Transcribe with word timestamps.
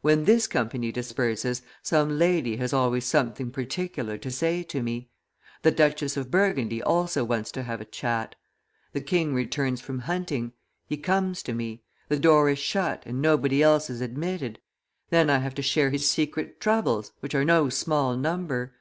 When 0.00 0.24
this 0.24 0.46
company 0.46 0.90
disperses, 0.90 1.60
some 1.82 2.18
lady 2.18 2.56
has 2.56 2.72
always 2.72 3.04
something 3.04 3.50
particular 3.50 4.16
to 4.16 4.30
say 4.30 4.62
to 4.62 4.82
me; 4.82 5.10
the 5.60 5.70
Duchess 5.70 6.16
of 6.16 6.30
Burgundy 6.30 6.82
also 6.82 7.24
wants 7.26 7.52
to 7.52 7.62
have 7.62 7.82
a 7.82 7.84
chat. 7.84 8.36
The 8.94 9.02
king 9.02 9.34
returns 9.34 9.82
from 9.82 9.98
hunting. 9.98 10.54
He 10.86 10.96
comes 10.96 11.42
to 11.42 11.52
me. 11.52 11.82
The 12.08 12.18
door 12.18 12.48
is 12.48 12.58
shut, 12.58 13.02
and 13.04 13.20
nobody 13.20 13.62
else 13.62 13.90
is 13.90 14.00
admitted. 14.00 14.60
Then 15.10 15.28
I 15.28 15.40
have 15.40 15.54
to 15.56 15.62
share 15.62 15.90
his 15.90 16.08
secret 16.08 16.58
troubles, 16.58 17.12
which 17.20 17.34
are 17.34 17.44
no 17.44 17.68
small 17.68 18.16
number. 18.16 18.72